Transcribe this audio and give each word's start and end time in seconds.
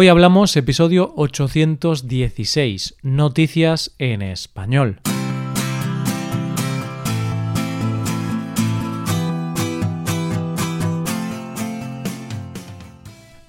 Hoy 0.00 0.06
hablamos 0.06 0.56
episodio 0.56 1.12
816, 1.16 2.98
Noticias 3.02 3.96
en 3.98 4.22
Español. 4.22 5.00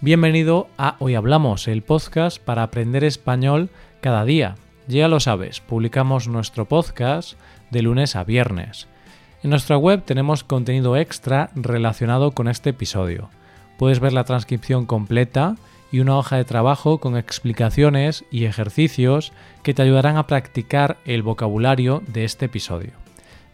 Bienvenido 0.01 0.69
a 0.79 0.95
Hoy 0.97 1.13
Hablamos, 1.13 1.67
el 1.67 1.83
podcast 1.83 2.41
para 2.41 2.63
aprender 2.63 3.03
español 3.03 3.69
cada 4.01 4.25
día. 4.25 4.55
Ya 4.87 5.07
lo 5.07 5.19
sabes, 5.19 5.59
publicamos 5.59 6.27
nuestro 6.27 6.65
podcast 6.65 7.37
de 7.69 7.83
lunes 7.83 8.15
a 8.15 8.23
viernes. 8.23 8.87
En 9.43 9.51
nuestra 9.51 9.77
web 9.77 10.01
tenemos 10.03 10.43
contenido 10.43 10.97
extra 10.97 11.51
relacionado 11.53 12.31
con 12.31 12.47
este 12.47 12.71
episodio. 12.71 13.29
Puedes 13.77 13.99
ver 13.99 14.13
la 14.13 14.23
transcripción 14.23 14.87
completa 14.87 15.57
y 15.91 15.99
una 15.99 16.17
hoja 16.17 16.37
de 16.37 16.45
trabajo 16.45 16.99
con 16.99 17.17
explicaciones 17.17 18.23
y 18.31 18.45
ejercicios 18.45 19.33
que 19.63 19.73
te 19.73 19.81
ayudarán 19.81 20.17
a 20.17 20.27
practicar 20.27 20.97
el 21.05 21.23
vocabulario 21.23 22.03
de 22.07 22.25
este 22.25 22.45
episodio. 22.45 22.91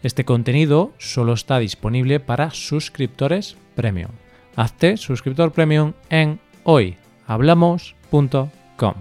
Este 0.02 0.24
contenido 0.24 0.92
solo 0.98 1.32
está 1.32 1.58
disponible 1.58 2.20
para 2.20 2.50
suscriptores 2.50 3.56
premium. 3.74 4.10
Hazte 4.54 4.96
suscriptor 4.96 5.52
premium 5.52 5.92
en 6.10 6.38
hoyhablamos.com. 6.64 8.94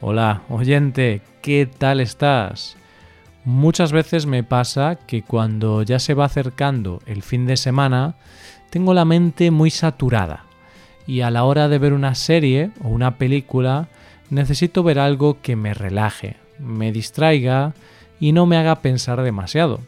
Hola, 0.00 0.42
oyente, 0.48 1.22
¿qué 1.42 1.66
tal 1.66 2.00
estás? 2.00 2.76
Muchas 3.44 3.92
veces 3.92 4.26
me 4.26 4.42
pasa 4.42 4.98
que 5.06 5.22
cuando 5.22 5.82
ya 5.82 5.98
se 5.98 6.14
va 6.14 6.26
acercando 6.26 7.00
el 7.06 7.22
fin 7.22 7.46
de 7.46 7.56
semana, 7.56 8.16
tengo 8.70 8.94
la 8.94 9.04
mente 9.04 9.50
muy 9.50 9.70
saturada 9.70 10.47
y 11.08 11.22
a 11.22 11.30
la 11.30 11.44
hora 11.44 11.68
de 11.68 11.78
ver 11.78 11.94
una 11.94 12.14
serie 12.14 12.70
o 12.84 12.88
una 12.88 13.16
película 13.16 13.88
necesito 14.28 14.82
ver 14.82 14.98
algo 14.98 15.40
que 15.40 15.56
me 15.56 15.72
relaje, 15.72 16.36
me 16.58 16.92
distraiga 16.92 17.72
y 18.20 18.32
no 18.32 18.44
me 18.44 18.58
haga 18.58 18.82
pensar 18.82 19.22
demasiado. 19.22 19.80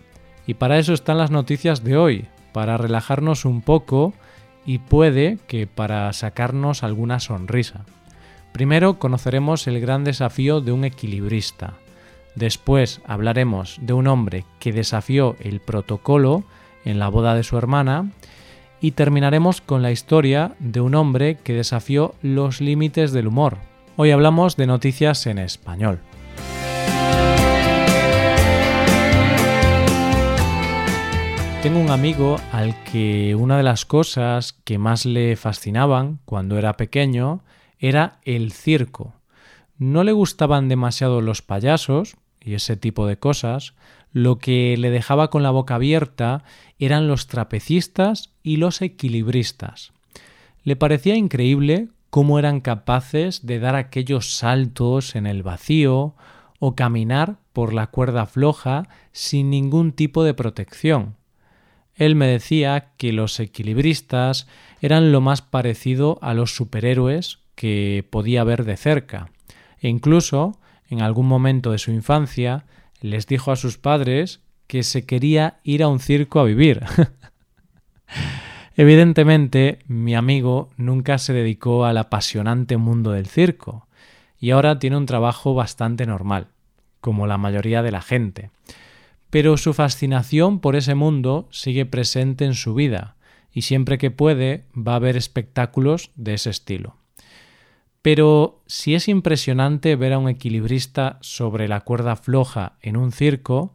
Y 0.47 0.55
para 0.55 0.79
eso 0.79 0.95
están 0.95 1.19
las 1.19 1.31
noticias 1.31 1.85
de 1.85 1.99
hoy, 1.99 2.25
para 2.53 2.79
relajarnos 2.79 3.45
un 3.45 3.61
poco 3.61 4.15
y 4.65 4.79
puede 4.79 5.39
que 5.47 5.67
para 5.67 6.11
sacarnos 6.15 6.83
alguna 6.83 7.21
sonrisa. 7.21 7.85
Primero 8.53 8.99
conoceremos 8.99 9.67
el 9.67 9.79
gran 9.79 10.05
desafío 10.05 10.63
de 10.63 10.73
un 10.73 10.87
equilibrista. 10.87 11.75
Después 12.35 13.03
hablaremos 13.07 13.77
de 13.83 13.93
un 13.93 14.07
hombre 14.07 14.47
que 14.59 14.73
desafió 14.73 15.37
el 15.41 15.61
protocolo 15.61 16.45
en 16.87 16.99
la 16.99 17.09
boda 17.09 17.35
de 17.35 17.43
su 17.43 17.59
hermana 17.59 18.11
y 18.81 18.93
terminaremos 18.93 19.61
con 19.61 19.83
la 19.83 19.93
historia 19.93 20.53
de 20.59 20.81
un 20.81 20.95
hombre 20.95 21.37
que 21.37 21.53
desafió 21.53 22.15
los 22.23 22.61
límites 22.61 23.13
del 23.13 23.27
humor. 23.27 23.59
Hoy 23.97 24.11
hablamos 24.11 24.57
de 24.57 24.67
noticias 24.67 25.27
en 25.27 25.39
español. 25.39 26.01
Tengo 31.63 31.79
un 31.79 31.91
amigo 31.91 32.37
al 32.53 32.75
que 32.85 33.35
una 33.35 33.59
de 33.59 33.63
las 33.63 33.85
cosas 33.85 34.55
que 34.65 34.79
más 34.79 35.05
le 35.05 35.37
fascinaban 35.37 36.19
cuando 36.25 36.57
era 36.57 36.79
pequeño 36.79 37.45
era 37.79 38.19
el 38.25 38.53
circo. 38.53 39.13
No 39.77 40.03
le 40.03 40.13
gustaban 40.13 40.71
demasiado 40.71 41.21
los 41.21 41.43
payasos 41.43 42.17
y 42.41 42.55
ese 42.55 42.77
tipo 42.77 43.07
de 43.07 43.19
cosas, 43.19 43.75
lo 44.13 44.39
que 44.39 44.77
le 44.77 44.91
dejaba 44.91 45.31
con 45.31 45.43
la 45.43 45.51
boca 45.51 45.77
abierta 45.77 46.45
eran 46.79 47.09
los 47.09 47.27
trapecistas 47.27 48.33
y 48.43 48.57
los 48.57 48.83
equilibristas. 48.83 49.93
Le 50.63 50.77
parecía 50.77 51.17
increíble 51.17 51.89
cómo 52.11 52.39
eran 52.39 52.61
capaces 52.61 53.47
de 53.47 53.61
dar 53.61 53.77
aquellos 53.77 54.37
saltos 54.37 55.15
en 55.15 55.27
el 55.27 55.43
vacío 55.43 56.15
o 56.59 56.75
caminar 56.75 57.39
por 57.53 57.73
la 57.73 57.87
cuerda 57.87 58.27
floja 58.27 58.89
sin 59.13 59.51
ningún 59.51 59.93
tipo 59.93 60.25
de 60.25 60.35
protección. 60.35 61.17
Él 61.95 62.15
me 62.15 62.27
decía 62.27 62.93
que 62.97 63.13
los 63.13 63.39
equilibristas 63.41 64.47
eran 64.81 65.13
lo 65.13 65.21
más 65.21 65.43
parecido 65.43 66.19
a 66.23 66.35
los 66.35 66.55
superhéroes 66.55 67.39
que 67.55 68.07
podía 68.11 68.43
ver 68.45 68.65
de 68.65 68.77
cerca, 68.77 69.31
e 69.81 69.89
incluso, 69.89 70.59
en 70.89 71.03
algún 71.03 71.27
momento 71.27 71.73
de 71.73 71.79
su 71.79 71.91
infancia, 71.91 72.65
les 73.01 73.27
dijo 73.27 73.53
a 73.53 73.57
sus 73.57 73.79
padres 73.79 74.41
que 74.67 74.83
se 74.83 75.05
quería 75.05 75.59
ir 75.65 75.83
a 75.83 75.89
un 75.89 76.01
circo 76.01 76.41
a 76.41 76.45
vivir. 76.45 76.83
Evidentemente, 78.77 79.81
mi 79.89 80.15
amigo 80.15 80.71
nunca 80.77 81.19
se 81.19 81.33
dedicó 81.33 81.85
al 81.85 81.99
apasionante 81.99 82.77
mundo 82.77 83.11
del 83.11 83.27
circo 83.27 83.89
y 84.39 84.53
ahora 84.53 84.79
tiene 84.79 84.97
un 84.97 85.07
trabajo 85.07 85.55
bastante 85.55 86.07
normal, 86.07 86.49
como 87.01 87.27
la 87.27 87.37
mayoría 87.37 87.83
de 87.83 87.91
la 87.91 88.01
gente. 88.01 88.51
Pero 89.29 89.57
su 89.57 89.75
fascinación 89.75 90.61
por 90.61 90.77
ese 90.77 90.95
mundo 90.95 91.49
sigue 91.51 91.85
presente 91.85 92.45
en 92.45 92.55
su 92.55 92.75
vida 92.75 93.17
y 93.53 93.63
siempre 93.63 93.99
que 93.99 94.11
puede 94.11 94.65
va 94.77 94.95
a 94.95 95.01
ver 95.01 95.17
espectáculos 95.17 96.11
de 96.15 96.35
ese 96.35 96.51
estilo. 96.51 97.00
Pero 98.03 98.63
si 98.67 98.95
es 98.95 99.09
impresionante 99.09 99.95
ver 99.97 100.15
a 100.15 100.19
un 100.19 100.29
equilibrista 100.29 101.19
sobre 101.21 101.69
la 101.69 101.81
cuerda 101.83 102.17
floja 102.17 102.75
en 102.81 102.97
un 102.97 103.13
circo, 103.13 103.75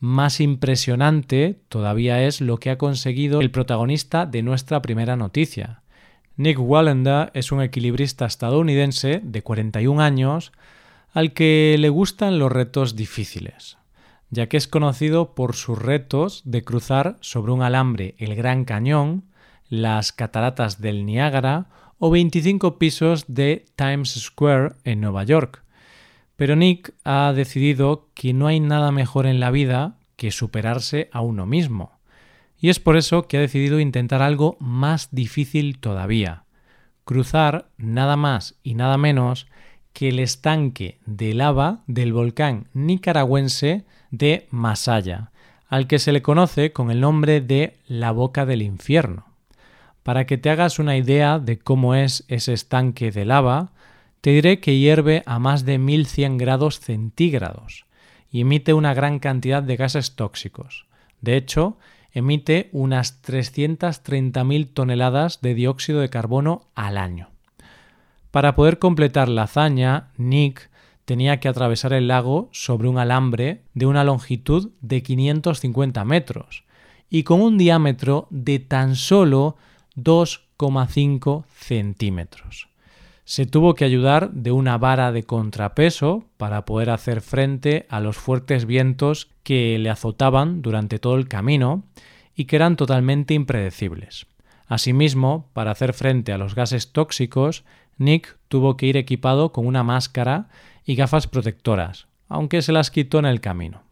más 0.00 0.40
impresionante 0.40 1.60
todavía 1.68 2.22
es 2.24 2.42
lo 2.42 2.58
que 2.58 2.70
ha 2.70 2.76
conseguido 2.76 3.40
el 3.40 3.50
protagonista 3.50 4.26
de 4.26 4.42
nuestra 4.42 4.82
primera 4.82 5.16
noticia. 5.16 5.80
Nick 6.36 6.58
Wallenda 6.60 7.30
es 7.32 7.52
un 7.52 7.62
equilibrista 7.62 8.26
estadounidense 8.26 9.20
de 9.22 9.42
41 9.42 10.02
años 10.02 10.52
al 11.12 11.32
que 11.32 11.76
le 11.78 11.88
gustan 11.88 12.38
los 12.38 12.52
retos 12.52 12.96
difíciles, 12.96 13.78
ya 14.30 14.48
que 14.48 14.56
es 14.56 14.68
conocido 14.68 15.34
por 15.34 15.54
sus 15.54 15.80
retos 15.80 16.42
de 16.44 16.64
cruzar 16.64 17.16
sobre 17.20 17.52
un 17.52 17.62
alambre 17.62 18.14
el 18.18 18.34
Gran 18.34 18.64
Cañón, 18.64 19.24
las 19.68 20.12
cataratas 20.12 20.80
del 20.80 21.06
Niágara 21.06 21.66
o 21.98 22.10
25 22.10 22.78
pisos 22.78 23.24
de 23.28 23.64
Times 23.76 24.10
Square 24.10 24.74
en 24.84 25.00
Nueva 25.00 25.24
York. 25.24 25.62
Pero 26.36 26.56
Nick 26.56 26.94
ha 27.04 27.32
decidido 27.34 28.08
que 28.14 28.32
no 28.32 28.46
hay 28.46 28.60
nada 28.60 28.90
mejor 28.90 29.26
en 29.26 29.40
la 29.40 29.50
vida 29.50 29.96
que 30.16 30.30
superarse 30.30 31.08
a 31.12 31.20
uno 31.20 31.46
mismo. 31.46 31.92
Y 32.58 32.70
es 32.70 32.80
por 32.80 32.96
eso 32.96 33.28
que 33.28 33.36
ha 33.36 33.40
decidido 33.40 33.78
intentar 33.80 34.22
algo 34.22 34.56
más 34.58 35.08
difícil 35.12 35.78
todavía. 35.78 36.44
Cruzar 37.04 37.68
nada 37.76 38.16
más 38.16 38.56
y 38.62 38.74
nada 38.74 38.96
menos 38.96 39.46
que 39.92 40.08
el 40.08 40.18
estanque 40.18 40.98
de 41.06 41.34
lava 41.34 41.84
del 41.86 42.12
volcán 42.12 42.68
nicaragüense 42.72 43.84
de 44.10 44.48
Masaya, 44.50 45.30
al 45.68 45.86
que 45.86 45.98
se 45.98 46.12
le 46.12 46.22
conoce 46.22 46.72
con 46.72 46.90
el 46.90 47.00
nombre 47.00 47.40
de 47.40 47.78
la 47.86 48.10
boca 48.10 48.44
del 48.46 48.62
infierno. 48.62 49.33
Para 50.04 50.26
que 50.26 50.38
te 50.38 50.50
hagas 50.50 50.78
una 50.78 50.96
idea 50.96 51.38
de 51.38 51.58
cómo 51.58 51.94
es 51.94 52.24
ese 52.28 52.52
estanque 52.52 53.10
de 53.10 53.24
lava, 53.24 53.72
te 54.20 54.30
diré 54.30 54.60
que 54.60 54.78
hierve 54.78 55.22
a 55.26 55.38
más 55.38 55.64
de 55.64 55.78
1100 55.78 56.36
grados 56.36 56.78
centígrados 56.78 57.86
y 58.30 58.42
emite 58.42 58.74
una 58.74 58.94
gran 58.94 59.18
cantidad 59.18 59.62
de 59.62 59.76
gases 59.76 60.14
tóxicos. 60.14 60.86
De 61.22 61.36
hecho, 61.36 61.78
emite 62.12 62.68
unas 62.72 63.22
330.000 63.22 64.68
toneladas 64.74 65.40
de 65.40 65.54
dióxido 65.54 66.00
de 66.00 66.10
carbono 66.10 66.68
al 66.74 66.98
año. 66.98 67.30
Para 68.30 68.54
poder 68.54 68.78
completar 68.78 69.30
la 69.30 69.44
hazaña, 69.44 70.08
Nick 70.18 70.68
tenía 71.06 71.40
que 71.40 71.48
atravesar 71.48 71.94
el 71.94 72.08
lago 72.08 72.50
sobre 72.52 72.88
un 72.88 72.98
alambre 72.98 73.62
de 73.72 73.86
una 73.86 74.04
longitud 74.04 74.72
de 74.82 75.02
550 75.02 76.04
metros 76.04 76.64
y 77.08 77.22
con 77.22 77.40
un 77.40 77.56
diámetro 77.56 78.26
de 78.30 78.58
tan 78.58 78.96
solo 78.96 79.56
2,5 79.96 81.44
centímetros 81.54 82.68
se 83.24 83.46
tuvo 83.46 83.74
que 83.74 83.84
ayudar 83.84 84.32
de 84.32 84.52
una 84.52 84.76
vara 84.76 85.10
de 85.10 85.24
contrapeso 85.24 86.24
para 86.36 86.64
poder 86.66 86.90
hacer 86.90 87.22
frente 87.22 87.86
a 87.88 88.00
los 88.00 88.16
fuertes 88.16 88.66
vientos 88.66 89.30
que 89.42 89.78
le 89.78 89.90
azotaban 89.90 90.60
durante 90.60 90.98
todo 90.98 91.16
el 91.16 91.26
camino 91.26 91.84
y 92.36 92.44
que 92.44 92.56
eran 92.56 92.76
totalmente 92.76 93.32
impredecibles. 93.34 94.26
Asimismo, 94.66 95.48
para 95.52 95.70
hacer 95.70 95.94
frente 95.94 96.32
a 96.32 96.38
los 96.38 96.54
gases 96.54 96.92
tóxicos, 96.92 97.64
Nick 97.96 98.36
tuvo 98.48 98.76
que 98.76 98.86
ir 98.86 98.96
equipado 98.96 99.52
con 99.52 99.66
una 99.66 99.82
máscara 99.82 100.48
y 100.84 100.94
gafas 100.94 101.26
protectoras, 101.26 102.06
aunque 102.28 102.60
se 102.60 102.72
las 102.72 102.90
quitó 102.90 103.18
en 103.18 103.26
el 103.26 103.40
camino. 103.40 103.82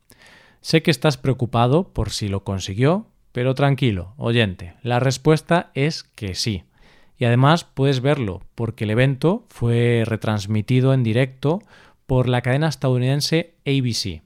Sé 0.60 0.82
que 0.82 0.90
estás 0.90 1.16
preocupado 1.16 1.88
por 1.88 2.10
si 2.10 2.28
lo 2.28 2.44
consiguió, 2.44 3.06
pero 3.32 3.55
tranquilo, 3.55 4.14
oyente, 4.17 4.75
la 4.82 5.00
respuesta 5.00 5.70
es 5.75 6.02
que 6.02 6.34
sí 6.34 6.64
y 7.19 7.25
además 7.25 7.64
puedes 7.64 8.00
verlo 8.00 8.43
porque 8.55 8.84
el 8.84 8.90
evento 8.90 9.44
fue 9.49 10.02
retransmitido 10.05 10.93
en 10.93 11.02
directo 11.02 11.62
por 12.06 12.29
la 12.29 12.43
cadena 12.43 12.69
estadounidense 12.69 13.55
ABC 13.67 14.23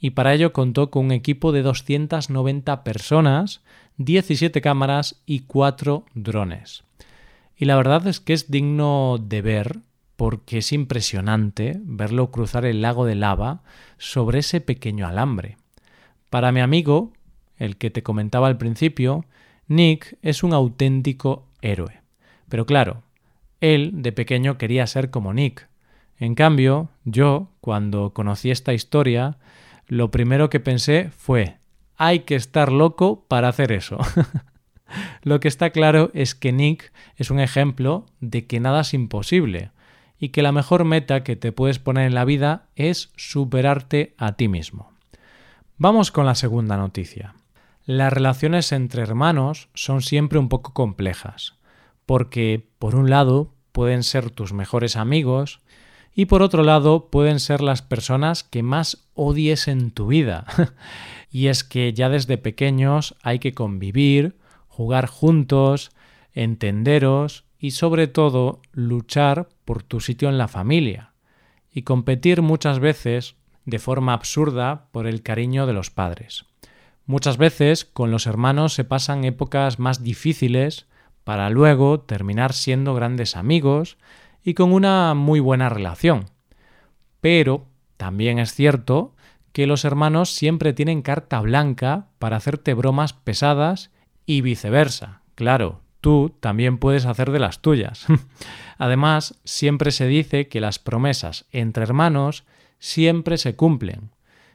y 0.00 0.10
para 0.10 0.32
ello 0.32 0.52
contó 0.52 0.90
con 0.90 1.06
un 1.06 1.12
equipo 1.12 1.52
de 1.52 1.62
290 1.62 2.82
personas, 2.82 3.60
17 3.98 4.62
cámaras 4.62 5.22
y 5.26 5.40
4 5.40 6.06
drones. 6.14 6.84
Y 7.54 7.66
la 7.66 7.76
verdad 7.76 8.06
es 8.06 8.20
que 8.20 8.32
es 8.32 8.50
digno 8.50 9.18
de 9.20 9.42
ver 9.42 9.80
porque 10.16 10.58
es 10.58 10.72
impresionante 10.72 11.78
verlo 11.82 12.30
cruzar 12.30 12.64
el 12.64 12.80
lago 12.80 13.04
de 13.04 13.14
lava 13.14 13.62
sobre 13.98 14.38
ese 14.38 14.62
pequeño 14.62 15.06
alambre. 15.06 15.58
Para 16.30 16.52
mi 16.52 16.60
amigo, 16.60 17.12
el 17.60 17.76
que 17.76 17.90
te 17.90 18.02
comentaba 18.02 18.48
al 18.48 18.58
principio, 18.58 19.24
Nick 19.68 20.18
es 20.22 20.42
un 20.42 20.52
auténtico 20.52 21.46
héroe. 21.62 22.00
Pero 22.48 22.66
claro, 22.66 23.04
él 23.60 24.02
de 24.02 24.10
pequeño 24.10 24.58
quería 24.58 24.86
ser 24.88 25.10
como 25.10 25.32
Nick. 25.32 25.68
En 26.18 26.34
cambio, 26.34 26.88
yo, 27.04 27.50
cuando 27.60 28.12
conocí 28.12 28.50
esta 28.50 28.72
historia, 28.72 29.38
lo 29.86 30.10
primero 30.10 30.50
que 30.50 30.58
pensé 30.58 31.10
fue, 31.16 31.56
hay 31.96 32.20
que 32.20 32.34
estar 32.34 32.72
loco 32.72 33.24
para 33.28 33.48
hacer 33.48 33.72
eso. 33.72 33.98
lo 35.22 35.38
que 35.38 35.48
está 35.48 35.70
claro 35.70 36.10
es 36.14 36.34
que 36.34 36.52
Nick 36.52 36.92
es 37.16 37.30
un 37.30 37.40
ejemplo 37.40 38.06
de 38.20 38.46
que 38.46 38.58
nada 38.58 38.80
es 38.80 38.94
imposible 38.94 39.70
y 40.18 40.30
que 40.30 40.42
la 40.42 40.52
mejor 40.52 40.84
meta 40.84 41.22
que 41.22 41.36
te 41.36 41.52
puedes 41.52 41.78
poner 41.78 42.06
en 42.06 42.14
la 42.14 42.24
vida 42.24 42.68
es 42.74 43.10
superarte 43.16 44.14
a 44.18 44.36
ti 44.36 44.48
mismo. 44.48 44.92
Vamos 45.78 46.10
con 46.10 46.26
la 46.26 46.34
segunda 46.34 46.76
noticia. 46.76 47.34
Las 47.92 48.12
relaciones 48.12 48.70
entre 48.70 49.02
hermanos 49.02 49.68
son 49.74 50.00
siempre 50.00 50.38
un 50.38 50.48
poco 50.48 50.72
complejas, 50.72 51.54
porque 52.06 52.68
por 52.78 52.94
un 52.94 53.10
lado 53.10 53.52
pueden 53.72 54.04
ser 54.04 54.30
tus 54.30 54.52
mejores 54.52 54.94
amigos 54.94 55.58
y 56.14 56.26
por 56.26 56.40
otro 56.40 56.62
lado 56.62 57.10
pueden 57.10 57.40
ser 57.40 57.60
las 57.62 57.82
personas 57.82 58.44
que 58.44 58.62
más 58.62 59.08
odies 59.14 59.66
en 59.66 59.90
tu 59.90 60.06
vida. 60.06 60.46
y 61.32 61.48
es 61.48 61.64
que 61.64 61.92
ya 61.92 62.08
desde 62.08 62.38
pequeños 62.38 63.16
hay 63.24 63.40
que 63.40 63.54
convivir, 63.54 64.38
jugar 64.68 65.06
juntos, 65.06 65.90
entenderos 66.32 67.44
y 67.58 67.72
sobre 67.72 68.06
todo 68.06 68.62
luchar 68.70 69.48
por 69.64 69.82
tu 69.82 69.98
sitio 69.98 70.28
en 70.28 70.38
la 70.38 70.46
familia 70.46 71.14
y 71.72 71.82
competir 71.82 72.40
muchas 72.40 72.78
veces 72.78 73.34
de 73.64 73.80
forma 73.80 74.12
absurda 74.12 74.86
por 74.92 75.08
el 75.08 75.24
cariño 75.24 75.66
de 75.66 75.72
los 75.72 75.90
padres. 75.90 76.46
Muchas 77.10 77.38
veces 77.38 77.84
con 77.84 78.12
los 78.12 78.28
hermanos 78.28 78.72
se 78.72 78.84
pasan 78.84 79.24
épocas 79.24 79.80
más 79.80 80.04
difíciles 80.04 80.86
para 81.24 81.50
luego 81.50 81.98
terminar 81.98 82.52
siendo 82.52 82.94
grandes 82.94 83.34
amigos 83.34 83.98
y 84.44 84.54
con 84.54 84.72
una 84.72 85.14
muy 85.14 85.40
buena 85.40 85.68
relación. 85.68 86.26
Pero 87.20 87.66
también 87.96 88.38
es 88.38 88.54
cierto 88.54 89.16
que 89.50 89.66
los 89.66 89.84
hermanos 89.84 90.30
siempre 90.30 90.72
tienen 90.72 91.02
carta 91.02 91.40
blanca 91.40 92.06
para 92.20 92.36
hacerte 92.36 92.74
bromas 92.74 93.12
pesadas 93.12 93.90
y 94.24 94.40
viceversa. 94.42 95.22
Claro, 95.34 95.80
tú 96.00 96.36
también 96.38 96.78
puedes 96.78 97.06
hacer 97.06 97.32
de 97.32 97.40
las 97.40 97.60
tuyas. 97.60 98.06
Además, 98.78 99.40
siempre 99.42 99.90
se 99.90 100.06
dice 100.06 100.46
que 100.46 100.60
las 100.60 100.78
promesas 100.78 101.46
entre 101.50 101.82
hermanos 101.82 102.44
siempre 102.78 103.36
se 103.36 103.56
cumplen. 103.56 104.12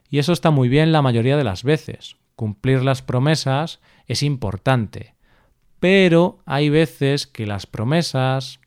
Y 0.09 0.19
eso 0.19 0.31
está 0.31 0.51
muy 0.51 0.69
bien 0.69 0.93
la 0.93 1.01
mayoría 1.01 1.35
de 1.35 1.43
las 1.43 1.63
veces. 1.63 2.15
Cumplir 2.35 2.83
las 2.83 3.01
promesas 3.01 3.79
es 4.07 4.23
importante. 4.23 5.15
Pero 5.79 6.39
hay 6.45 6.69
veces 6.69 7.27
que 7.27 7.45
las 7.45 7.65
promesas 7.65 8.59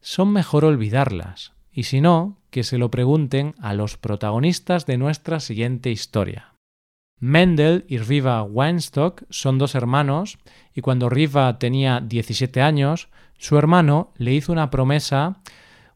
son 0.00 0.32
mejor 0.32 0.64
olvidarlas. 0.64 1.52
Y 1.72 1.84
si 1.84 2.00
no, 2.00 2.38
que 2.50 2.64
se 2.64 2.78
lo 2.78 2.90
pregunten 2.90 3.54
a 3.60 3.72
los 3.72 3.96
protagonistas 3.96 4.84
de 4.86 4.98
nuestra 4.98 5.40
siguiente 5.40 5.90
historia. 5.90 6.52
Mendel 7.18 7.84
y 7.88 7.98
Riva 7.98 8.42
Weinstock 8.42 9.22
son 9.30 9.56
dos 9.56 9.74
hermanos 9.74 10.38
y 10.74 10.80
cuando 10.80 11.08
Riva 11.08 11.58
tenía 11.58 12.00
17 12.00 12.60
años, 12.60 13.08
su 13.38 13.56
hermano 13.56 14.12
le 14.16 14.32
hizo 14.32 14.52
una 14.52 14.70
promesa 14.70 15.40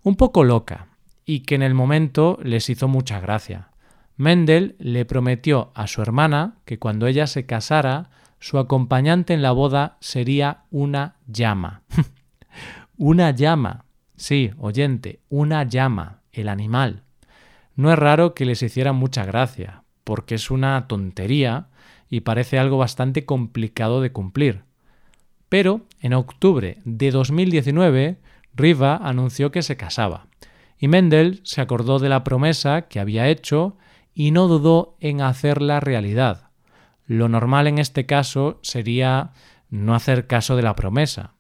un 0.03 0.15
poco 0.15 0.45
loca 0.45 0.87
y 1.25 1.41
que 1.41 1.57
en 1.57 1.63
el 1.63 1.75
momento 1.75 2.39
les 2.43 2.71
hizo 2.71 2.87
mucha 2.87 3.19
gracia. 3.19 3.71
Mendel 4.17 4.77
le 4.79 5.05
prometió 5.05 5.71
a 5.75 5.87
su 5.87 6.01
hermana 6.01 6.57
que 6.65 6.79
cuando 6.79 7.07
ella 7.07 7.27
se 7.27 7.47
casara, 7.47 8.11
su 8.41 8.59
acompañante 8.59 9.35
en 9.35 9.43
la 9.43 9.53
boda 9.53 9.99
sería 10.01 10.65
una 10.71 11.17
llama. 11.27 11.83
una 12.97 13.31
llama. 13.31 13.85
Sí, 14.17 14.51
oyente, 14.59 15.21
una 15.29 15.65
llama, 15.65 16.23
el 16.33 16.49
animal. 16.49 17.03
No 17.75 17.93
es 17.93 17.99
raro 17.99 18.35
que 18.35 18.47
les 18.47 18.63
hiciera 18.63 18.93
mucha 18.93 19.27
gracia, 19.27 19.83
porque 20.05 20.37
es 20.37 20.51
una 20.51 20.87
tontería 20.89 21.69
y 22.09 22.21
parece 22.21 22.59
algo 22.59 22.79
bastante 22.79 23.27
complicado 23.27 24.01
de 24.01 24.13
cumplir. 24.13 24.63
Pero 25.51 25.83
en 26.01 26.15
octubre 26.15 26.79
de 26.85 27.11
2019, 27.11 28.19
Riva 28.55 28.97
anunció 28.97 29.51
que 29.51 29.63
se 29.63 29.77
casaba, 29.77 30.27
y 30.79 30.89
Mendel 30.89 31.41
se 31.45 31.61
acordó 31.61 31.99
de 31.99 32.09
la 32.09 32.25
promesa 32.25 32.83
que 32.83 33.01
había 33.01 33.29
hecho 33.29 33.77
y 34.19 34.31
no 34.31 34.49
dudó 34.49 34.97
en 34.99 35.21
hacerla 35.21 35.79
realidad. 35.79 36.49
Lo 37.05 37.29
normal 37.29 37.67
en 37.67 37.79
este 37.79 38.07
caso 38.07 38.59
sería 38.63 39.35
no 39.69 39.95
hacer 39.95 40.27
caso 40.27 40.57
de 40.57 40.63
la 40.63 40.75
promesa. 40.75 41.35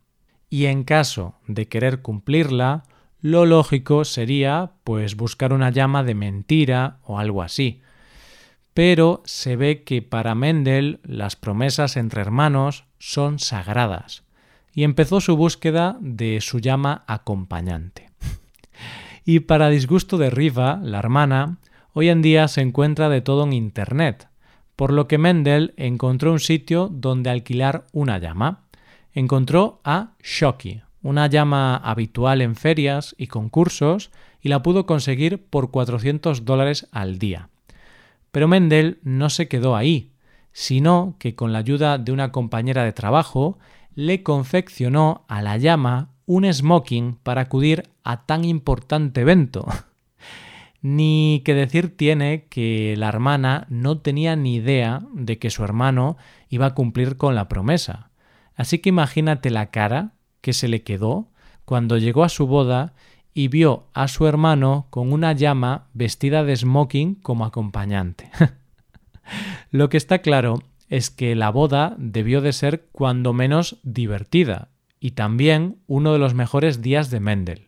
Y 0.50 0.66
en 0.66 0.84
caso 0.84 1.36
de 1.48 1.68
querer 1.68 2.02
cumplirla, 2.02 2.84
lo 3.22 3.46
lógico 3.46 4.04
sería 4.04 4.72
pues 4.84 5.16
buscar 5.16 5.54
una 5.54 5.70
llama 5.70 6.04
de 6.04 6.14
mentira 6.14 6.98
o 7.02 7.18
algo 7.18 7.42
así, 7.42 7.80
pero 8.74 9.22
se 9.24 9.56
ve 9.56 9.82
que 9.82 10.02
para 10.02 10.34
Mendel 10.34 11.00
las 11.02 11.34
promesas 11.34 11.96
entre 11.96 12.20
hermanos 12.20 12.84
son 12.98 13.38
sagradas, 13.38 14.24
y 14.74 14.84
empezó 14.84 15.22
su 15.22 15.34
búsqueda 15.34 15.96
de 16.00 16.42
su 16.42 16.58
llama 16.58 17.04
acompañante. 17.06 18.10
y 19.24 19.40
para 19.40 19.70
disgusto 19.70 20.18
de 20.18 20.28
Riva, 20.28 20.78
la 20.82 20.98
hermana, 20.98 21.58
hoy 21.98 22.10
en 22.10 22.20
día 22.20 22.46
se 22.46 22.60
encuentra 22.60 23.08
de 23.08 23.22
todo 23.22 23.44
en 23.44 23.54
Internet, 23.54 24.28
por 24.76 24.92
lo 24.92 25.08
que 25.08 25.16
Mendel 25.16 25.72
encontró 25.78 26.30
un 26.30 26.40
sitio 26.40 26.90
donde 26.92 27.30
alquilar 27.30 27.86
una 27.92 28.18
llama. 28.18 28.64
Encontró 29.14 29.80
a 29.82 30.10
Shocky, 30.22 30.82
una 31.00 31.26
llama 31.26 31.74
habitual 31.74 32.42
en 32.42 32.54
ferias 32.54 33.14
y 33.16 33.28
concursos, 33.28 34.10
y 34.42 34.50
la 34.50 34.62
pudo 34.62 34.84
conseguir 34.84 35.46
por 35.46 35.70
400 35.70 36.44
dólares 36.44 36.86
al 36.92 37.18
día. 37.18 37.48
Pero 38.30 38.46
Mendel 38.46 38.98
no 39.02 39.30
se 39.30 39.48
quedó 39.48 39.74
ahí, 39.74 40.12
sino 40.52 41.16
que 41.18 41.34
con 41.34 41.54
la 41.54 41.60
ayuda 41.60 41.96
de 41.96 42.12
una 42.12 42.30
compañera 42.30 42.84
de 42.84 42.92
trabajo 42.92 43.58
le 43.94 44.22
confeccionó 44.22 45.24
a 45.28 45.40
la 45.40 45.56
llama 45.56 46.10
un 46.26 46.52
smoking 46.52 47.16
para 47.22 47.40
acudir 47.40 47.84
a 48.04 48.26
tan 48.26 48.44
importante 48.44 49.22
evento. 49.22 49.64
Ni 50.82 51.42
que 51.44 51.54
decir 51.54 51.96
tiene 51.96 52.46
que 52.48 52.94
la 52.96 53.08
hermana 53.08 53.66
no 53.68 53.98
tenía 53.98 54.36
ni 54.36 54.56
idea 54.56 55.02
de 55.12 55.38
que 55.38 55.50
su 55.50 55.64
hermano 55.64 56.16
iba 56.48 56.66
a 56.66 56.74
cumplir 56.74 57.16
con 57.16 57.34
la 57.34 57.48
promesa. 57.48 58.10
Así 58.54 58.78
que 58.78 58.88
imagínate 58.88 59.50
la 59.50 59.70
cara 59.70 60.12
que 60.40 60.52
se 60.52 60.68
le 60.68 60.82
quedó 60.82 61.28
cuando 61.64 61.98
llegó 61.98 62.24
a 62.24 62.28
su 62.28 62.46
boda 62.46 62.94
y 63.34 63.48
vio 63.48 63.88
a 63.92 64.08
su 64.08 64.26
hermano 64.26 64.86
con 64.90 65.12
una 65.12 65.32
llama 65.32 65.88
vestida 65.92 66.44
de 66.44 66.56
smoking 66.56 67.16
como 67.16 67.44
acompañante. 67.44 68.30
Lo 69.70 69.88
que 69.88 69.96
está 69.96 70.20
claro 70.20 70.62
es 70.88 71.10
que 71.10 71.34
la 71.34 71.50
boda 71.50 71.94
debió 71.98 72.40
de 72.40 72.52
ser 72.52 72.86
cuando 72.92 73.32
menos 73.32 73.78
divertida 73.82 74.68
y 75.00 75.10
también 75.12 75.78
uno 75.86 76.12
de 76.12 76.18
los 76.18 76.34
mejores 76.34 76.80
días 76.80 77.10
de 77.10 77.20
Mendel, 77.20 77.65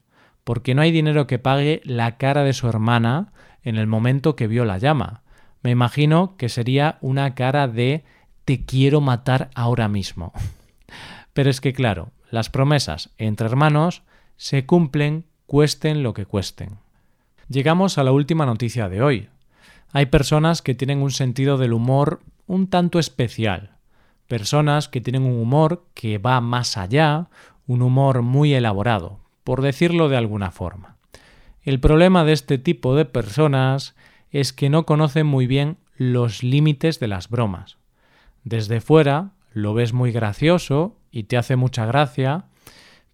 porque 0.48 0.74
no 0.74 0.80
hay 0.80 0.92
dinero 0.92 1.26
que 1.26 1.38
pague 1.38 1.82
la 1.84 2.16
cara 2.16 2.42
de 2.42 2.54
su 2.54 2.70
hermana 2.70 3.34
en 3.62 3.76
el 3.76 3.86
momento 3.86 4.34
que 4.34 4.46
vio 4.46 4.64
la 4.64 4.78
llama. 4.78 5.20
Me 5.60 5.70
imagino 5.70 6.38
que 6.38 6.48
sería 6.48 6.96
una 7.02 7.34
cara 7.34 7.68
de 7.68 8.02
te 8.46 8.64
quiero 8.64 9.02
matar 9.02 9.50
ahora 9.54 9.88
mismo. 9.88 10.32
Pero 11.34 11.50
es 11.50 11.60
que 11.60 11.74
claro, 11.74 12.12
las 12.30 12.48
promesas 12.48 13.10
entre 13.18 13.46
hermanos 13.46 14.04
se 14.38 14.64
cumplen 14.64 15.26
cuesten 15.44 16.02
lo 16.02 16.14
que 16.14 16.24
cuesten. 16.24 16.78
Llegamos 17.50 17.98
a 17.98 18.02
la 18.02 18.12
última 18.12 18.46
noticia 18.46 18.88
de 18.88 19.02
hoy. 19.02 19.28
Hay 19.92 20.06
personas 20.06 20.62
que 20.62 20.74
tienen 20.74 21.02
un 21.02 21.10
sentido 21.10 21.58
del 21.58 21.74
humor 21.74 22.20
un 22.46 22.68
tanto 22.70 22.98
especial, 22.98 23.76
personas 24.28 24.88
que 24.88 25.02
tienen 25.02 25.24
un 25.24 25.38
humor 25.38 25.84
que 25.92 26.16
va 26.16 26.40
más 26.40 26.78
allá, 26.78 27.28
un 27.66 27.82
humor 27.82 28.22
muy 28.22 28.54
elaborado, 28.54 29.27
por 29.48 29.62
decirlo 29.62 30.10
de 30.10 30.18
alguna 30.18 30.50
forma. 30.50 30.98
El 31.62 31.80
problema 31.80 32.22
de 32.22 32.34
este 32.34 32.58
tipo 32.58 32.94
de 32.94 33.06
personas 33.06 33.96
es 34.30 34.52
que 34.52 34.68
no 34.68 34.84
conocen 34.84 35.26
muy 35.26 35.46
bien 35.46 35.78
los 35.96 36.42
límites 36.42 37.00
de 37.00 37.08
las 37.08 37.30
bromas. 37.30 37.78
Desde 38.44 38.82
fuera 38.82 39.30
lo 39.54 39.72
ves 39.72 39.94
muy 39.94 40.12
gracioso 40.12 40.98
y 41.10 41.22
te 41.22 41.38
hace 41.38 41.56
mucha 41.56 41.86
gracia, 41.86 42.44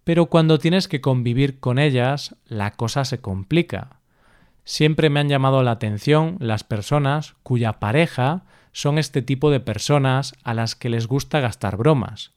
pero 0.03 0.25
cuando 0.25 0.59
tienes 0.59 0.89
que 0.89 0.99
convivir 0.99 1.61
con 1.61 1.79
ellas, 1.79 2.35
la 2.47 2.71
cosa 2.71 3.05
se 3.05 3.21
complica. 3.21 4.01
Siempre 4.65 5.09
me 5.09 5.21
han 5.21 5.29
llamado 5.29 5.63
la 5.63 5.71
atención 5.71 6.35
las 6.41 6.65
personas 6.65 7.35
cuya 7.43 7.79
pareja 7.79 8.43
son 8.73 8.97
este 8.97 9.21
tipo 9.21 9.51
de 9.51 9.61
personas 9.61 10.35
a 10.43 10.53
las 10.53 10.75
que 10.75 10.89
les 10.89 11.07
gusta 11.07 11.39
gastar 11.39 11.77
bromas, 11.77 12.33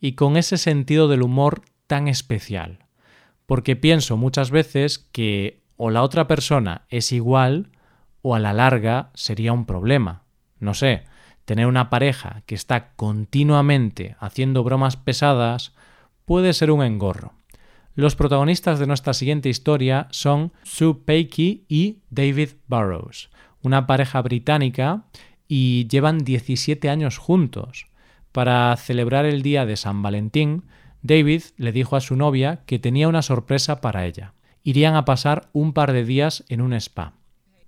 y 0.00 0.12
con 0.12 0.36
ese 0.36 0.56
sentido 0.56 1.08
del 1.08 1.22
humor 1.22 1.62
tan 1.88 2.06
especial, 2.06 2.86
porque 3.50 3.74
pienso 3.74 4.16
muchas 4.16 4.52
veces 4.52 5.08
que 5.10 5.64
o 5.76 5.90
la 5.90 6.04
otra 6.04 6.28
persona 6.28 6.82
es 6.88 7.10
igual 7.10 7.72
o 8.22 8.36
a 8.36 8.38
la 8.38 8.52
larga 8.52 9.10
sería 9.14 9.52
un 9.52 9.66
problema. 9.66 10.22
No 10.60 10.72
sé, 10.72 11.02
tener 11.46 11.66
una 11.66 11.90
pareja 11.90 12.44
que 12.46 12.54
está 12.54 12.92
continuamente 12.92 14.14
haciendo 14.20 14.62
bromas 14.62 14.96
pesadas 14.96 15.74
puede 16.26 16.52
ser 16.52 16.70
un 16.70 16.84
engorro. 16.84 17.32
Los 17.96 18.14
protagonistas 18.14 18.78
de 18.78 18.86
nuestra 18.86 19.14
siguiente 19.14 19.48
historia 19.48 20.06
son 20.12 20.52
Sue 20.62 20.94
Peikey 21.04 21.64
y 21.68 21.98
David 22.08 22.50
Burrows, 22.68 23.30
una 23.62 23.88
pareja 23.88 24.22
británica 24.22 25.06
y 25.48 25.88
llevan 25.88 26.18
17 26.18 26.88
años 26.88 27.18
juntos. 27.18 27.86
Para 28.30 28.76
celebrar 28.76 29.24
el 29.24 29.42
día 29.42 29.66
de 29.66 29.76
San 29.76 30.02
Valentín, 30.02 30.62
David 31.02 31.42
le 31.56 31.72
dijo 31.72 31.96
a 31.96 32.00
su 32.00 32.16
novia 32.16 32.62
que 32.66 32.78
tenía 32.78 33.08
una 33.08 33.22
sorpresa 33.22 33.80
para 33.80 34.06
ella. 34.06 34.34
Irían 34.62 34.94
a 34.94 35.04
pasar 35.04 35.48
un 35.52 35.72
par 35.72 35.92
de 35.92 36.04
días 36.04 36.44
en 36.48 36.60
un 36.60 36.74
spa. 36.74 37.14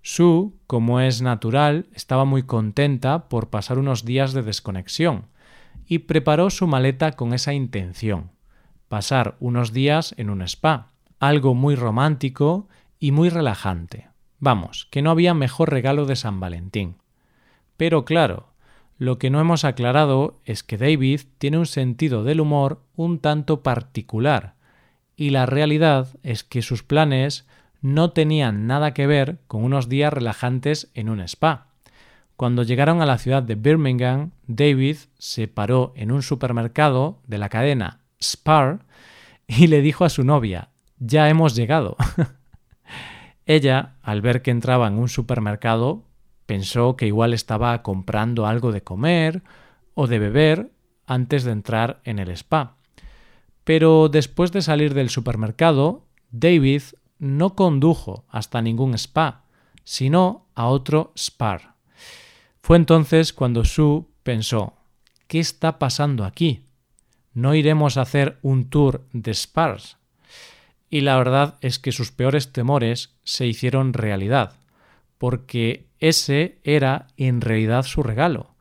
Sue, 0.03 0.51
como 0.67 1.01
es 1.01 1.23
natural, 1.23 1.87
estaba 1.95 2.25
muy 2.25 2.43
contenta 2.43 3.29
por 3.29 3.51
pasar 3.51 3.79
unos 3.79 4.05
días 4.05 4.33
de 4.33 4.43
desconexión 4.43 5.27
y 5.87 6.01
preparó 6.01 6.51
su 6.51 6.67
maleta 6.67 7.13
con 7.13 7.33
esa 7.33 7.55
intención, 7.55 8.31
pasar 8.89 9.37
unos 9.41 9.73
días 9.73 10.15
en 10.19 10.29
un 10.29 10.43
spa, 10.43 10.91
algo 11.19 11.55
muy 11.55 11.77
romántico 11.77 12.69
y 12.99 13.13
muy 13.13 13.29
relajante. 13.29 14.09
Vamos, 14.39 14.89
que 14.91 15.03
no 15.03 15.11
había 15.11 15.35
mejor 15.35 15.71
regalo 15.71 16.05
de 16.05 16.17
San 16.17 16.41
Valentín. 16.41 16.97
Pero 17.77 18.05
claro, 18.05 18.52
lo 19.03 19.19
que 19.19 19.31
no 19.31 19.41
hemos 19.41 19.65
aclarado 19.65 20.39
es 20.45 20.63
que 20.63 20.79
David 20.79 21.23
tiene 21.39 21.59
un 21.59 21.67
sentido 21.67 22.23
del 22.23 22.41
humor 22.41 22.85
un 22.95 23.19
tanto 23.19 23.65
particular, 23.65 24.55
y 25.17 25.31
la 25.31 25.45
realidad 25.45 26.07
es 26.23 26.45
que 26.45 26.63
sus 26.63 26.85
planes 26.85 27.45
no 27.81 28.13
tenían 28.13 28.69
nada 28.69 28.95
que 28.95 29.09
ver 29.09 29.41
con 29.49 29.65
unos 29.65 29.89
días 29.89 30.13
relajantes 30.13 30.89
en 30.95 31.09
un 31.09 31.19
spa. 31.19 31.67
Cuando 32.37 32.63
llegaron 32.63 33.03
a 33.03 33.07
la 33.07 33.19
ciudad 33.19 33.43
de 33.43 33.57
Birmingham, 33.57 34.31
David 34.47 34.99
se 35.19 35.49
paró 35.49 35.93
en 35.97 36.13
un 36.13 36.23
supermercado 36.23 37.19
de 37.27 37.39
la 37.39 37.49
cadena 37.49 38.03
Spar 38.23 38.85
y 39.49 39.67
le 39.67 39.83
dijo 39.83 40.05
a 40.05 40.11
su 40.11 40.23
novia, 40.23 40.69
ya 41.01 41.29
hemos 41.29 41.57
llegado. 41.57 41.97
Ella, 43.47 43.95
al 44.01 44.21
ver 44.21 44.43
que 44.43 44.53
entraba 44.53 44.87
en 44.87 44.95
un 44.95 45.09
supermercado, 45.09 46.05
pensó 46.47 46.97
que 46.97 47.07
igual 47.07 47.35
estaba 47.35 47.83
comprando 47.83 48.47
algo 48.47 48.73
de 48.73 48.83
comer 48.83 49.43
o 49.95 50.07
de 50.07 50.19
beber 50.19 50.73
antes 51.07 51.45
de 51.45 51.53
entrar 51.53 52.01
en 52.05 52.19
el 52.19 52.31
spa. 52.31 52.77
Pero 53.65 54.09
después 54.09 54.53
de 54.53 54.63
salir 54.63 54.95
del 54.95 55.11
supermercado, 55.11 56.07
David 56.31 56.83
no 57.19 57.55
condujo 57.55 58.25
hasta 58.29 58.63
ningún 58.63 58.95
spa, 58.95 59.45
sino 59.85 60.47
a 60.55 60.67
otro 60.67 61.13
spa. 61.17 61.77
Fue 62.61 62.77
entonces 62.77 63.33
cuando 63.33 63.65
Sue 63.65 64.05
pensó, 64.23 64.75
¿qué 65.27 65.41
está 65.41 65.79
pasando 65.79 66.25
aquí? 66.25 66.65
¿No 67.35 67.55
iremos 67.55 67.97
a 67.97 68.03
hacer 68.03 68.39
un 68.43 68.69
tour 68.69 69.07
de 69.13 69.35
spas? 69.35 69.99
Y 70.91 71.01
la 71.01 71.17
verdad 71.17 71.57
es 71.61 71.79
que 71.79 71.93
sus 71.93 72.13
peores 72.13 72.53
temores 72.53 73.17
se 73.25 73.47
hicieron 73.47 73.95
realidad, 73.95 74.61
porque 75.17 75.87
ese 76.03 76.59
era 76.65 77.07
en 77.17 77.41
realidad 77.41 77.85
su 77.85 78.03
regalo, 78.03 78.57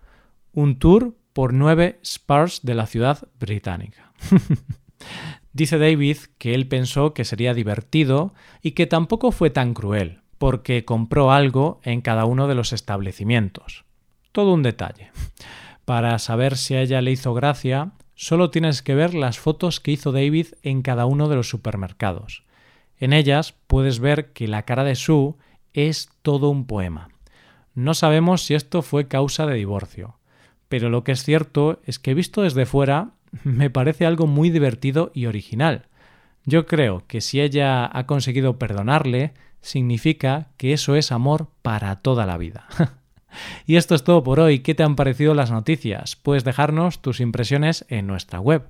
un 0.53 0.77
tour 0.77 1.15
por 1.33 1.53
nueve 1.55 2.00
spas 2.05 2.62
de 2.62 2.75
la 2.75 2.86
ciudad 2.86 3.27
británica. 3.39 4.13
Dice 5.51 5.79
David 5.79 6.17
que 6.38 6.53
él 6.53 6.67
pensó 6.67 7.15
que 7.15 7.25
sería 7.25 7.55
divertido 7.55 8.36
y 8.62 8.71
que 8.71 8.86
tampoco 8.86 9.31
fue 9.31 9.50
tan 9.50 9.74
cruel, 9.74 10.19
porque 10.38 10.86
compró 10.86 11.31
algo 11.31 11.81
en 11.83 12.01
cada 12.01 12.25
uno 12.25 12.48
de 12.48 12.53
los 12.53 12.74
establecimientos. 12.74 13.86
Todo 14.31 14.53
un 14.53 14.62
detalle. 14.62 15.12
Para 15.83 16.19
saber 16.19 16.57
si 16.57 16.75
a 16.75 16.81
ella 16.81 17.01
le 17.01 17.10
hizo 17.10 17.33
gracia, 17.33 17.93
solo 18.13 18.51
tienes 18.51 18.83
que 18.83 18.93
ver 18.93 19.15
las 19.15 19.39
fotos 19.39 19.79
que 19.79 19.91
hizo 19.91 20.12
David 20.12 20.48
en 20.62 20.83
cada 20.83 21.07
uno 21.07 21.27
de 21.27 21.38
los 21.38 21.50
supermercados. 21.50 22.43
En 23.00 23.13
ellas 23.13 23.55
puedes 23.65 24.00
ver 24.00 24.31
que 24.31 24.48
la 24.48 24.62
cara 24.62 24.83
de 24.83 24.93
Sue 24.93 25.33
es 25.74 26.10
todo 26.21 26.50
un 26.50 26.67
poema. 26.67 27.11
No 27.81 27.95
sabemos 27.95 28.43
si 28.43 28.53
esto 28.53 28.83
fue 28.83 29.07
causa 29.07 29.47
de 29.47 29.55
divorcio, 29.55 30.19
pero 30.69 30.91
lo 30.91 31.03
que 31.03 31.13
es 31.13 31.23
cierto 31.23 31.81
es 31.83 31.97
que 31.97 32.13
visto 32.13 32.43
desde 32.43 32.67
fuera 32.67 33.13
me 33.43 33.71
parece 33.71 34.05
algo 34.05 34.27
muy 34.27 34.51
divertido 34.51 35.11
y 35.15 35.25
original. 35.25 35.88
Yo 36.45 36.67
creo 36.67 37.03
que 37.07 37.21
si 37.21 37.41
ella 37.41 37.89
ha 37.91 38.05
conseguido 38.05 38.59
perdonarle, 38.59 39.33
significa 39.61 40.50
que 40.57 40.73
eso 40.73 40.95
es 40.95 41.11
amor 41.11 41.47
para 41.63 41.95
toda 42.01 42.27
la 42.27 42.38
vida. 42.38 42.67
y 43.65 43.77
esto 43.77 43.95
es 43.95 44.03
todo 44.03 44.23
por 44.23 44.39
hoy. 44.39 44.59
¿Qué 44.59 44.75
te 44.75 44.83
han 44.83 44.95
parecido 44.95 45.33
las 45.33 45.50
noticias? 45.50 46.15
Puedes 46.15 46.43
dejarnos 46.43 47.01
tus 47.01 47.19
impresiones 47.19 47.85
en 47.89 48.05
nuestra 48.05 48.39
web. 48.39 48.67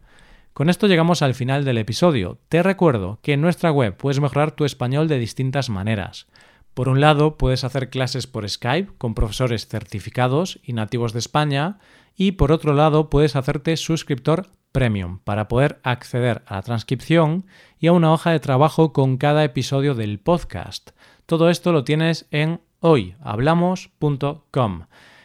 Con 0.54 0.70
esto 0.70 0.88
llegamos 0.88 1.22
al 1.22 1.34
final 1.34 1.66
del 1.66 1.80
episodio. 1.80 2.38
Te 2.48 2.64
recuerdo 2.64 3.20
que 3.22 3.34
en 3.34 3.42
nuestra 3.42 3.72
web 3.72 3.96
puedes 3.98 4.22
mejorar 4.22 4.52
tu 4.52 4.64
español 4.64 5.10
de 5.10 5.20
distintas 5.20 5.70
maneras. 5.70 6.28
Por 6.74 6.90
un 6.90 7.02
lado, 7.02 7.38
puedes 7.38 7.64
hacer 7.64 7.90
clases 7.90 8.28
por 8.28 8.50
Skype 8.50 8.94
con 8.98 9.14
profesores 9.14 9.68
certificados 9.68 10.60
y 10.64 10.74
nativos 10.74 11.14
de 11.14 11.20
España 11.20 11.80
y 12.16 12.34
por 12.34 12.52
otro 12.52 12.74
lado 12.74 13.10
puedes 13.10 13.36
hacerte 13.36 13.76
suscriptor 13.78 14.48
premium 14.72 15.20
para 15.20 15.48
poder 15.48 15.80
acceder 15.84 16.44
a 16.46 16.56
la 16.56 16.62
transcripción 16.62 17.46
y 17.80 17.88
a 17.88 17.94
una 17.94 18.14
hoja 18.14 18.32
de 18.32 18.40
trabajo 18.40 18.94
con 18.94 19.18
cada 19.18 19.44
episodio 19.44 19.96
del 19.96 20.20
podcast. 20.20 20.92
Todo 21.26 21.50
esto 21.50 21.72
lo 21.72 21.84
tienes 21.84 22.28
en 22.32 22.62
hoyhablamos.com. 22.80 24.84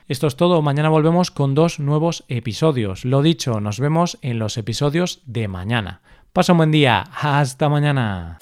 Esto 0.09 0.29
es 0.29 0.37
todo, 0.37 0.62
mañana 0.62 0.88
volvemos 0.88 1.33
con 1.33 1.55
dos 1.55 1.81
nuevos 1.81 2.25
episodios. 2.29 3.05
Lo 3.05 3.23
dicho, 3.23 3.61
nos 3.61 3.81
vemos 3.81 4.19
en 4.23 4.38
los 4.38 4.57
episodios 4.57 5.21
de 5.26 5.49
mañana. 5.49 6.00
Pasa 6.33 6.53
un 6.53 6.59
buen 6.59 6.71
día, 6.71 7.05
hasta 7.21 7.69
mañana. 7.69 8.38